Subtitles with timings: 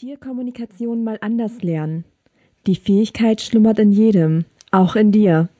[0.00, 2.04] Tierkommunikation mal anders lernen.
[2.66, 5.50] Die Fähigkeit schlummert in jedem, auch in dir.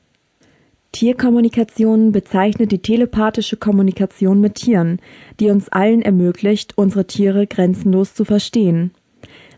[0.93, 4.97] Tierkommunikation bezeichnet die telepathische Kommunikation mit Tieren,
[5.39, 8.89] die uns allen ermöglicht, unsere Tiere grenzenlos zu verstehen.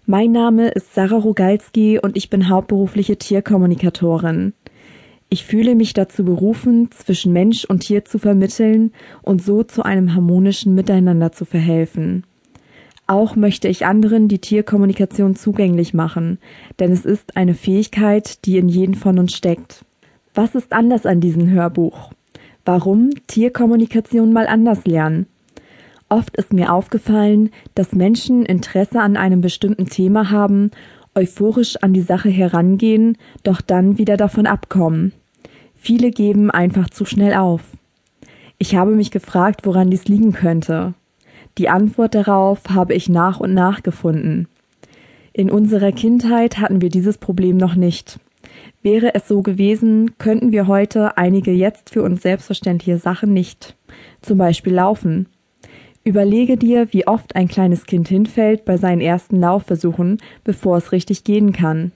[0.05, 4.51] Mein Name ist Sarah Rogalski und ich bin hauptberufliche Tierkommunikatorin.
[5.29, 8.91] Ich fühle mich dazu berufen, zwischen Mensch und Tier zu vermitteln
[9.21, 12.25] und so zu einem harmonischen Miteinander zu verhelfen.
[13.05, 16.39] Auch möchte ich anderen die Tierkommunikation zugänglich machen,
[16.79, 19.83] denn es ist eine Fähigkeit, die in jedem von uns steckt.
[20.33, 22.11] Was ist anders an diesem Hörbuch?
[22.65, 25.27] Warum Tierkommunikation mal anders lernen?
[26.07, 30.71] Oft ist mir aufgefallen, dass Menschen Interesse an einem bestimmten Thema haben,
[31.13, 35.11] euphorisch an die Sache herangehen, doch dann wieder davon abkommen.
[35.75, 37.61] Viele geben einfach zu schnell auf.
[38.57, 40.93] Ich habe mich gefragt, woran dies liegen könnte.
[41.57, 44.47] Die Antwort darauf habe ich nach und nach gefunden.
[45.33, 48.19] In unserer Kindheit hatten wir dieses Problem noch nicht.
[48.81, 53.75] Wäre es so gewesen, könnten wir heute einige jetzt für uns selbstverständliche Sachen nicht.
[54.21, 55.27] Zum Beispiel laufen.
[56.03, 61.23] Überlege dir, wie oft ein kleines Kind hinfällt bei seinen ersten Laufversuchen, bevor es richtig
[61.23, 61.93] gehen kann.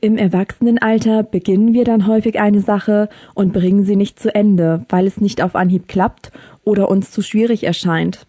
[0.00, 5.06] Im Erwachsenenalter beginnen wir dann häufig eine Sache und bringen sie nicht zu Ende, weil
[5.06, 6.32] es nicht auf Anhieb klappt
[6.64, 8.26] oder uns zu schwierig erscheint.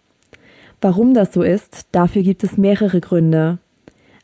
[0.80, 3.58] Warum das so ist, dafür gibt es mehrere Gründe.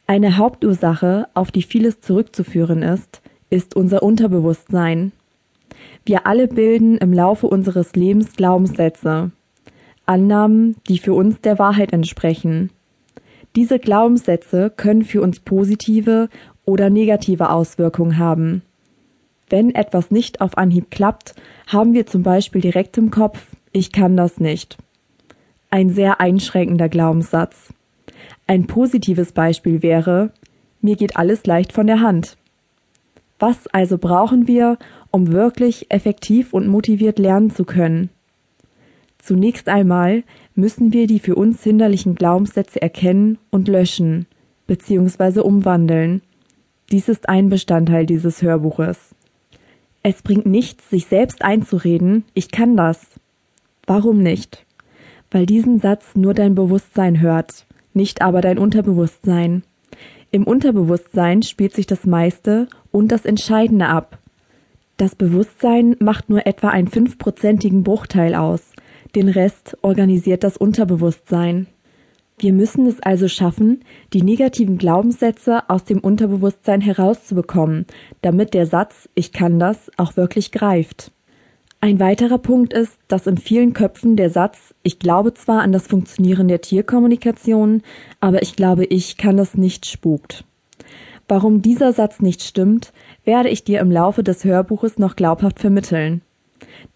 [0.07, 5.13] Eine Hauptursache, auf die vieles zurückzuführen ist, ist unser Unterbewusstsein.
[6.05, 9.33] Wir alle bilden im Laufe unseres Lebens Glaubenssätze,
[10.07, 12.71] Annahmen, die für uns der Wahrheit entsprechen.
[13.57, 16.29] Diese Glaubenssätze können für uns positive
[16.65, 18.63] oder negative Auswirkungen haben.
[19.49, 21.35] Wenn etwas nicht auf Anhieb klappt,
[21.67, 24.77] haben wir zum Beispiel direkt im Kopf, ich kann das nicht
[25.75, 27.75] ein sehr einschränkender Glaubenssatz.
[28.47, 30.31] Ein positives Beispiel wäre,
[30.81, 32.37] mir geht alles leicht von der Hand.
[33.41, 34.79] Was also brauchen wir,
[35.11, 38.11] um wirklich effektiv und motiviert lernen zu können?
[39.19, 40.23] Zunächst einmal
[40.55, 44.27] müssen wir die für uns hinderlichen Glaubenssätze erkennen und löschen
[44.69, 45.41] bzw.
[45.41, 46.23] umwandeln.
[46.93, 49.13] Dies ist ein Bestandteil dieses Hörbuches.
[50.05, 53.05] Es bringt nichts, sich selbst einzureden, ich kann das.
[53.89, 54.65] Warum nicht?
[55.35, 59.65] Weil diesen Satz nur dein Bewusstsein hört, nicht aber dein Unterbewusstsein.
[60.31, 64.19] Im Unterbewusstsein spielt sich das meiste und das Entscheidende ab.
[64.97, 68.75] Das Bewusstsein macht nur etwa einen fünfprozentigen Bruchteil aus,
[69.17, 71.67] den Rest organisiert das Unterbewusstsein.
[72.39, 73.81] Wir müssen es also schaffen,
[74.13, 77.87] die negativen Glaubenssätze aus dem Unterbewusstsein herauszubekommen,
[78.23, 81.11] damit der Satz Ich kann das auch wirklich greift.
[81.85, 85.87] Ein weiterer Punkt ist, dass in vielen Köpfen der Satz Ich glaube zwar an das
[85.87, 87.83] Funktionieren der Tierkommunikation,
[88.21, 90.47] aber ich glaube, ich kann das nicht spukt.
[91.29, 92.95] Warum dieser Satz nicht stimmt,
[93.27, 96.23] werde ich dir im Laufe des Hörbuches noch glaubhaft vermitteln.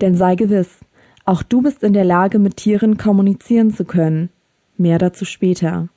[0.01, 0.79] Denn sei gewiss,
[1.27, 4.31] auch du bist in der Lage, mit Tieren kommunizieren zu können.
[4.79, 5.91] Mehr dazu später.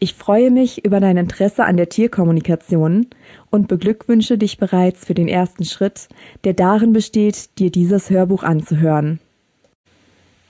[0.00, 3.08] Ich freue mich über dein Interesse an der Tierkommunikation
[3.50, 6.08] und beglückwünsche dich bereits für den ersten Schritt,
[6.44, 9.18] der darin besteht, dir dieses Hörbuch anzuhören.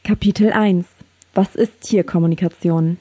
[0.04, 0.86] Kapitel 1
[1.32, 2.98] Was ist Tierkommunikation?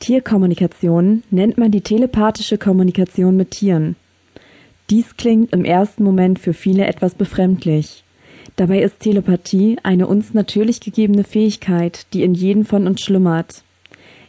[0.00, 3.94] Tierkommunikation nennt man die telepathische Kommunikation mit Tieren.
[4.90, 8.02] Dies klingt im ersten Moment für viele etwas befremdlich.
[8.56, 13.62] Dabei ist Telepathie eine uns natürlich gegebene Fähigkeit, die in jedem von uns schlummert.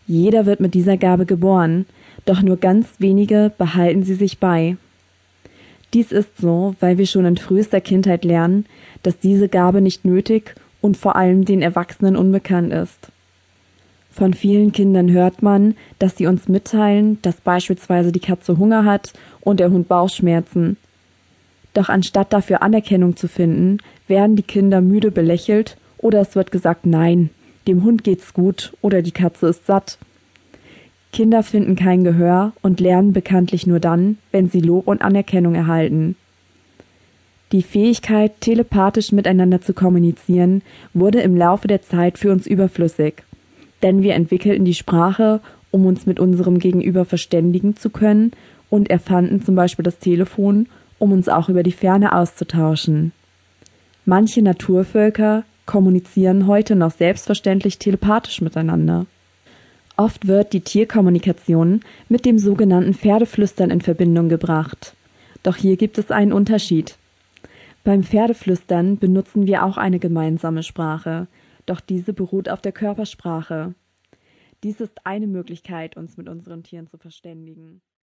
[0.07, 1.85] Jeder wird mit dieser Gabe geboren,
[2.25, 4.78] doch nur ganz wenige behalten sie sich bei.
[5.94, 8.66] Dies ist so, weil wir schon in frühester Kindheit lernen,
[9.03, 13.09] dass diese Gabe nicht nötig und vor allem den Erwachsenen unbekannt ist.
[14.12, 19.13] Von vielen Kindern hört man, dass sie uns mitteilen, dass beispielsweise die Katze Hunger hat
[19.41, 20.78] und der Hund Bauchschmerzen.
[21.73, 26.85] Doch anstatt dafür Anerkennung zu finden, werden die Kinder müde belächelt oder es wird gesagt,
[26.85, 27.29] nein,
[27.67, 29.97] dem Hund geht's gut oder die Katze ist satt.
[31.13, 36.16] Kinder finden kein Gehör und lernen bekanntlich nur dann, wenn sie Lob und Anerkennung erhalten.
[37.52, 40.61] Die Fähigkeit, telepathisch miteinander zu kommunizieren,
[40.93, 43.23] wurde im Laufe der Zeit für uns überflüssig,
[43.84, 45.40] denn wir entwickelten die Sprache,
[45.72, 48.31] um uns mit unserem Gegenüber verständigen zu können
[48.69, 50.67] und erfanden zum Beispiel das Telefon,
[50.99, 53.14] um uns auch über die Ferne auszutauschen.
[54.03, 59.05] Manche Naturvölker kommunizieren heute noch selbstverständlich telepathisch miteinander.
[59.96, 64.96] Oft wird die Tierkommunikation mit dem sogenannten Pferdeflüstern in Verbindung gebracht.
[65.43, 66.97] Doch hier gibt es einen Unterschied.
[67.84, 71.28] Beim Pferdeflüstern benutzen wir auch eine gemeinsame Sprache,
[71.66, 73.75] doch diese beruht auf der Körpersprache.
[74.64, 77.81] Dies ist eine Möglichkeit, uns mit unseren Tieren zu verständigen.